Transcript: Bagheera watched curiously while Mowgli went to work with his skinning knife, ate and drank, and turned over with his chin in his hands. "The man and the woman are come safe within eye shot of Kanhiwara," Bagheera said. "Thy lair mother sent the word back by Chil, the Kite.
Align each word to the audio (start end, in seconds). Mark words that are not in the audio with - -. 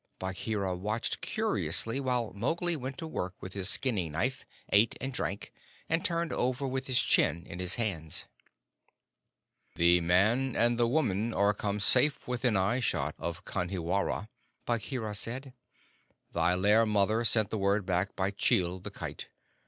Bagheera 0.17 0.75
watched 0.75 1.21
curiously 1.21 1.99
while 1.99 2.33
Mowgli 2.33 2.75
went 2.75 2.97
to 2.97 3.05
work 3.07 3.35
with 3.39 3.53
his 3.53 3.69
skinning 3.69 4.13
knife, 4.13 4.47
ate 4.73 4.95
and 4.99 5.13
drank, 5.13 5.53
and 5.87 6.03
turned 6.03 6.33
over 6.33 6.65
with 6.67 6.87
his 6.87 6.99
chin 6.99 7.45
in 7.45 7.59
his 7.59 7.75
hands. 7.75 8.25
"The 9.75 10.01
man 10.01 10.55
and 10.55 10.79
the 10.79 10.87
woman 10.87 11.35
are 11.35 11.53
come 11.53 11.79
safe 11.79 12.27
within 12.27 12.57
eye 12.57 12.79
shot 12.79 13.13
of 13.19 13.45
Kanhiwara," 13.45 14.27
Bagheera 14.65 15.13
said. 15.13 15.53
"Thy 16.31 16.55
lair 16.55 16.87
mother 16.87 17.23
sent 17.23 17.51
the 17.51 17.59
word 17.59 17.85
back 17.85 18.15
by 18.15 18.31
Chil, 18.31 18.79
the 18.79 18.89
Kite. 18.89 19.29